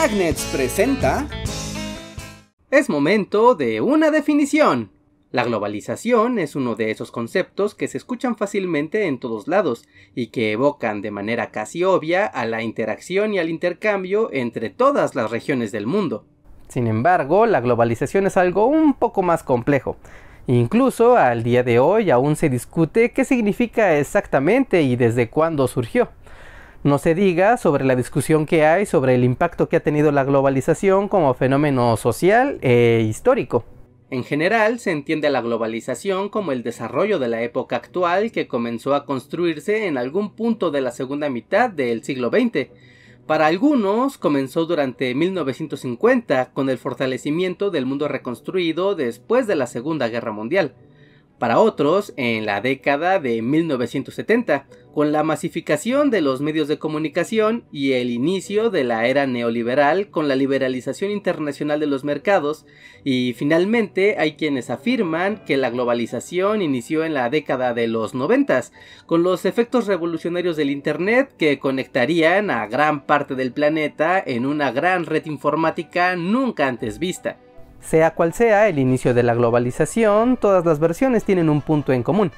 [0.00, 1.26] Magnets presenta...
[2.70, 4.92] Es momento de una definición.
[5.32, 10.28] La globalización es uno de esos conceptos que se escuchan fácilmente en todos lados y
[10.28, 15.32] que evocan de manera casi obvia a la interacción y al intercambio entre todas las
[15.32, 16.24] regiones del mundo.
[16.68, 19.96] Sin embargo, la globalización es algo un poco más complejo.
[20.46, 26.08] Incluso al día de hoy aún se discute qué significa exactamente y desde cuándo surgió.
[26.84, 30.22] No se diga sobre la discusión que hay sobre el impacto que ha tenido la
[30.22, 33.64] globalización como fenómeno social e histórico.
[34.10, 38.94] En general, se entiende la globalización como el desarrollo de la época actual que comenzó
[38.94, 42.68] a construirse en algún punto de la segunda mitad del siglo XX,
[43.28, 50.08] para algunos comenzó durante 1950 con el fortalecimiento del mundo reconstruido después de la Segunda
[50.08, 50.72] Guerra Mundial
[51.38, 57.64] para otros en la década de 1970, con la masificación de los medios de comunicación
[57.70, 62.66] y el inicio de la era neoliberal con la liberalización internacional de los mercados,
[63.04, 68.64] y finalmente hay quienes afirman que la globalización inició en la década de los 90,
[69.06, 74.72] con los efectos revolucionarios del Internet que conectarían a gran parte del planeta en una
[74.72, 77.38] gran red informática nunca antes vista.
[77.80, 82.02] Sea cual sea el inicio de la globalización, todas las versiones tienen un punto en
[82.02, 82.32] común,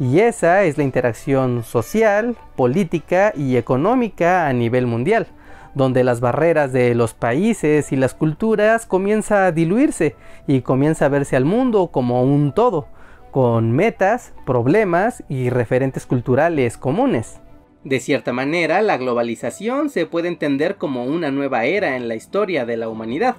[0.00, 5.26] y esa es la interacción social, política y económica a nivel mundial,
[5.74, 11.08] donde las barreras de los países y las culturas comienza a diluirse y comienza a
[11.08, 12.86] verse al mundo como un todo,
[13.30, 17.40] con metas, problemas y referentes culturales comunes.
[17.84, 22.66] De cierta manera, la globalización se puede entender como una nueva era en la historia
[22.66, 23.36] de la humanidad,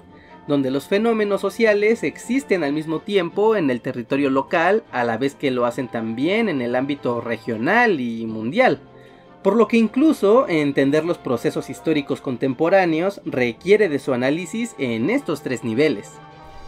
[0.50, 5.36] donde los fenómenos sociales existen al mismo tiempo en el territorio local, a la vez
[5.36, 8.80] que lo hacen también en el ámbito regional y mundial.
[9.44, 15.44] Por lo que incluso entender los procesos históricos contemporáneos requiere de su análisis en estos
[15.44, 16.14] tres niveles.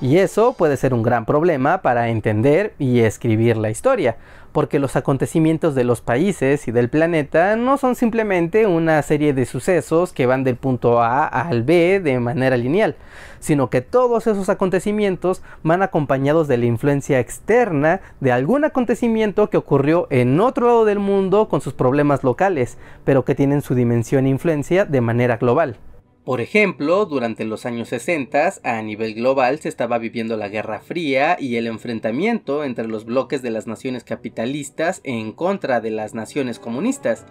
[0.01, 4.17] Y eso puede ser un gran problema para entender y escribir la historia,
[4.51, 9.45] porque los acontecimientos de los países y del planeta no son simplemente una serie de
[9.45, 12.95] sucesos que van del punto A al B de manera lineal,
[13.39, 19.57] sino que todos esos acontecimientos van acompañados de la influencia externa de algún acontecimiento que
[19.57, 24.25] ocurrió en otro lado del mundo con sus problemas locales, pero que tienen su dimensión
[24.25, 25.77] e influencia de manera global.
[26.23, 31.35] Por ejemplo, durante los años 60 a nivel global se estaba viviendo la Guerra Fría
[31.39, 36.59] y el enfrentamiento entre los bloques de las naciones capitalistas en contra de las naciones
[36.59, 37.25] comunistas.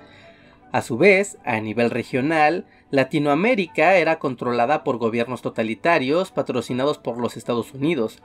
[0.72, 7.36] A su vez, a nivel regional, Latinoamérica era controlada por gobiernos totalitarios patrocinados por los
[7.36, 8.20] Estados Unidos,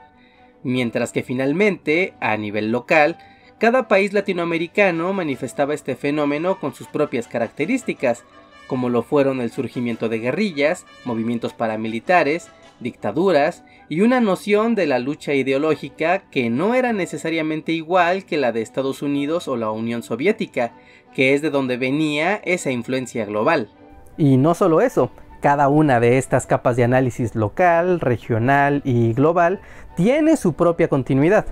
[0.64, 3.18] mientras que finalmente, a nivel local,
[3.60, 8.24] cada país latinoamericano manifestaba este fenómeno con sus propias características,
[8.66, 12.50] como lo fueron el surgimiento de guerrillas, movimientos paramilitares,
[12.80, 18.52] dictaduras y una noción de la lucha ideológica que no era necesariamente igual que la
[18.52, 20.72] de Estados Unidos o la Unión Soviética,
[21.14, 23.70] que es de donde venía esa influencia global.
[24.18, 25.10] Y no solo eso,
[25.40, 29.60] cada una de estas capas de análisis local, regional y global
[29.96, 31.46] tiene su propia continuidad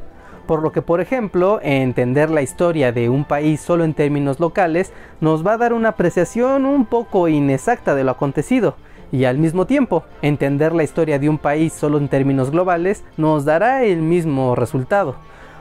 [0.46, 4.92] por lo que por ejemplo entender la historia de un país solo en términos locales
[5.20, 8.76] nos va a dar una apreciación un poco inexacta de lo acontecido
[9.12, 13.44] y al mismo tiempo entender la historia de un país solo en términos globales nos
[13.44, 15.16] dará el mismo resultado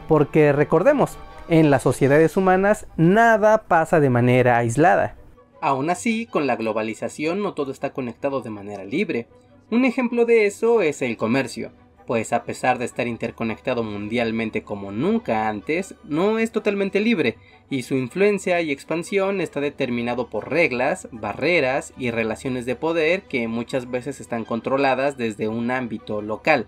[0.07, 1.17] porque recordemos
[1.49, 5.15] en las sociedades humanas nada pasa de manera aislada.
[5.61, 9.27] Aún así, con la globalización no todo está conectado de manera libre.
[9.71, 11.71] Un ejemplo de eso es el comercio
[12.05, 17.37] pues a pesar de estar interconectado mundialmente como nunca antes, no es totalmente libre,
[17.69, 23.47] y su influencia y expansión está determinado por reglas, barreras y relaciones de poder que
[23.47, 26.67] muchas veces están controladas desde un ámbito local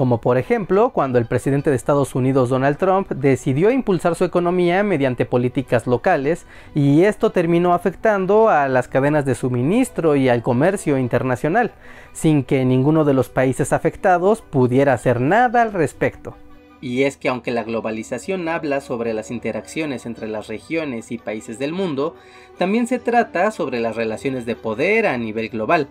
[0.00, 4.82] como por ejemplo cuando el presidente de Estados Unidos Donald Trump decidió impulsar su economía
[4.82, 10.96] mediante políticas locales y esto terminó afectando a las cadenas de suministro y al comercio
[10.96, 11.72] internacional,
[12.14, 16.34] sin que ninguno de los países afectados pudiera hacer nada al respecto.
[16.80, 21.58] Y es que aunque la globalización habla sobre las interacciones entre las regiones y países
[21.58, 22.16] del mundo,
[22.56, 25.88] también se trata sobre las relaciones de poder a nivel global,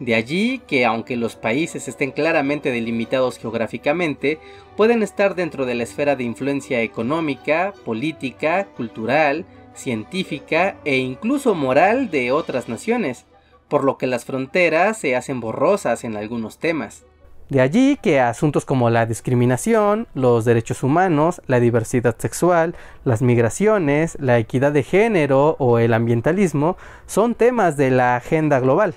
[0.00, 4.38] de allí que aunque los países estén claramente delimitados geográficamente,
[4.76, 12.10] pueden estar dentro de la esfera de influencia económica, política, cultural, científica e incluso moral
[12.10, 13.26] de otras naciones,
[13.68, 17.04] por lo que las fronteras se hacen borrosas en algunos temas.
[17.48, 24.18] De allí que asuntos como la discriminación, los derechos humanos, la diversidad sexual, las migraciones,
[24.20, 28.94] la equidad de género o el ambientalismo son temas de la agenda global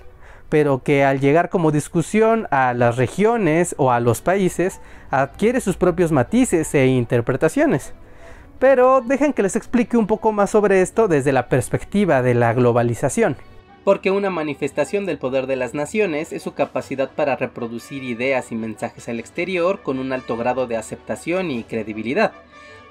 [0.51, 5.77] pero que al llegar como discusión a las regiones o a los países adquiere sus
[5.77, 7.93] propios matices e interpretaciones.
[8.59, 12.51] Pero dejen que les explique un poco más sobre esto desde la perspectiva de la
[12.53, 13.37] globalización.
[13.85, 18.55] Porque una manifestación del poder de las naciones es su capacidad para reproducir ideas y
[18.55, 22.33] mensajes al exterior con un alto grado de aceptación y credibilidad,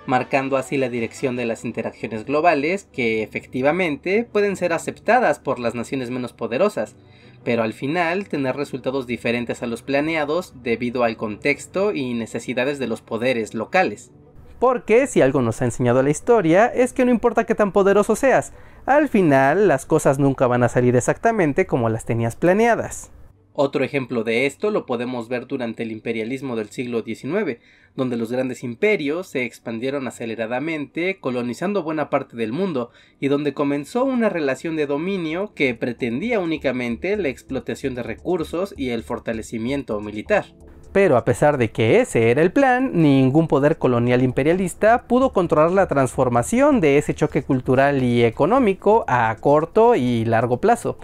[0.07, 5.75] marcando así la dirección de las interacciones globales que efectivamente pueden ser aceptadas por las
[5.75, 6.97] naciones menos poderosas,
[7.45, 12.87] pero al final tener resultados diferentes a los planeados debido al contexto y necesidades de
[12.87, 14.11] los poderes locales.
[14.59, 18.15] Porque si algo nos ha enseñado la historia es que no importa qué tan poderoso
[18.15, 18.53] seas,
[18.85, 23.11] al final las cosas nunca van a salir exactamente como las tenías planeadas.
[23.53, 27.59] Otro ejemplo de esto lo podemos ver durante el imperialismo del siglo XIX,
[27.97, 34.05] donde los grandes imperios se expandieron aceleradamente, colonizando buena parte del mundo, y donde comenzó
[34.05, 40.47] una relación de dominio que pretendía únicamente la explotación de recursos y el fortalecimiento militar.
[40.93, 45.71] Pero a pesar de que ese era el plan, ningún poder colonial imperialista pudo controlar
[45.71, 50.99] la transformación de ese choque cultural y económico a corto y largo plazo.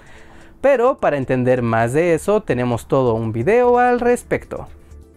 [0.61, 4.69] Pero para entender más de eso tenemos todo un video al respecto.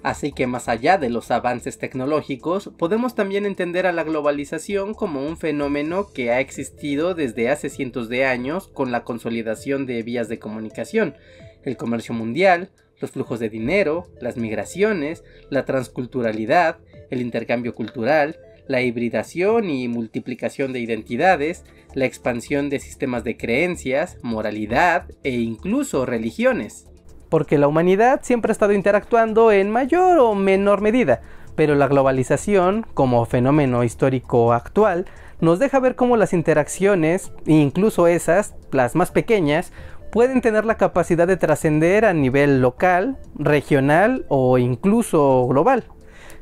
[0.01, 5.25] Así que más allá de los avances tecnológicos, podemos también entender a la globalización como
[5.25, 10.30] un fenómeno que ha existido desde hace cientos de años con la consolidación de vías
[10.30, 11.15] de comunicación,
[11.63, 12.71] el comercio mundial,
[13.01, 16.77] los flujos de dinero, las migraciones, la transculturalidad,
[17.09, 18.38] el intercambio cultural,
[18.69, 26.06] la hibridación y multiplicación de identidades, la expansión de sistemas de creencias, moralidad e incluso
[26.06, 26.88] religiones.
[27.30, 31.21] Porque la humanidad siempre ha estado interactuando en mayor o menor medida,
[31.56, 35.07] pero la globalización, como fenómeno histórico actual,
[35.42, 39.74] nos deja ver cómo las interacciones, incluso esas, las más pequeñas,
[40.12, 45.86] pueden tener la capacidad de trascender a nivel local, regional o incluso global.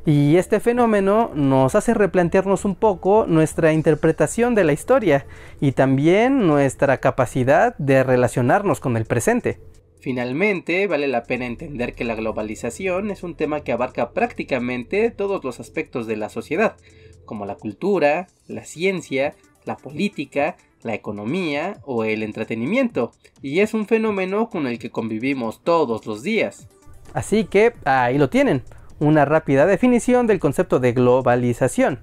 [0.08, 5.26] Y este fenómeno nos hace replantearnos un poco nuestra interpretación de la historia
[5.60, 9.60] y también nuestra capacidad de relacionarnos con el presente.
[10.00, 15.44] Finalmente, vale la pena entender que la globalización es un tema que abarca prácticamente todos
[15.44, 16.78] los aspectos de la sociedad,
[17.26, 23.12] como la cultura, la ciencia, la política, la economía o el entretenimiento,
[23.42, 26.70] y es un fenómeno con el que convivimos todos los días.
[27.14, 28.64] Así que ahí lo tienen,
[29.00, 32.00] una rápida definición del concepto de globalización.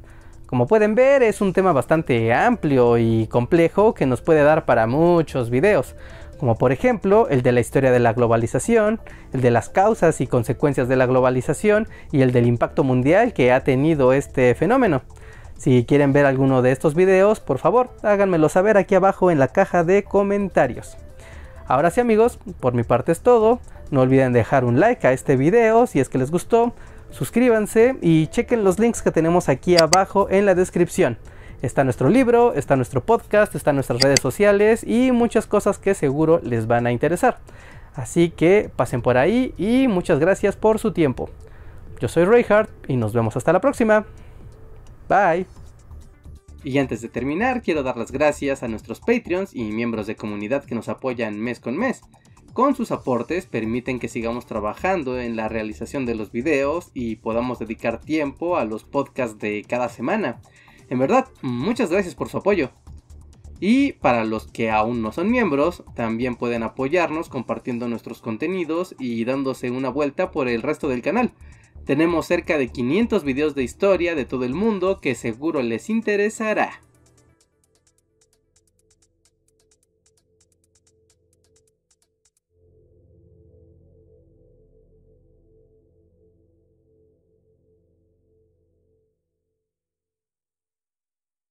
[0.46, 4.86] Como pueden ver es un tema bastante amplio y complejo que nos puede dar para
[4.86, 5.96] muchos videos,
[6.38, 9.00] como por ejemplo el de la historia de la globalización,
[9.32, 13.52] el de las causas y consecuencias de la globalización y el del impacto mundial que
[13.52, 15.02] ha tenido este fenómeno.
[15.56, 19.48] Si quieren ver alguno de estos videos, por favor, háganmelo saber aquí abajo en la
[19.48, 20.96] caja de comentarios.
[21.66, 23.60] Ahora sí amigos, por mi parte es todo.
[23.90, 26.74] No olviden dejar un like a este video si es que les gustó.
[27.10, 31.18] Suscríbanse y chequen los links que tenemos aquí abajo en la descripción.
[31.62, 36.40] Está nuestro libro, está nuestro podcast, están nuestras redes sociales y muchas cosas que seguro
[36.42, 37.38] les van a interesar.
[37.94, 41.30] Así que pasen por ahí y muchas gracias por su tiempo.
[42.00, 44.04] Yo soy Reinhardt y nos vemos hasta la próxima.
[45.08, 45.46] Bye.
[46.64, 50.64] Y antes de terminar, quiero dar las gracias a nuestros Patreons y miembros de comunidad
[50.64, 52.00] que nos apoyan mes con mes.
[52.54, 57.58] Con sus aportes permiten que sigamos trabajando en la realización de los videos y podamos
[57.58, 60.40] dedicar tiempo a los podcasts de cada semana.
[60.88, 62.70] En verdad, muchas gracias por su apoyo.
[63.58, 69.24] Y para los que aún no son miembros, también pueden apoyarnos compartiendo nuestros contenidos y
[69.24, 71.32] dándose una vuelta por el resto del canal.
[71.84, 76.83] Tenemos cerca de 500 videos de historia de todo el mundo que seguro les interesará.